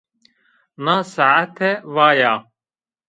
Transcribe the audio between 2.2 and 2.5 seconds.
a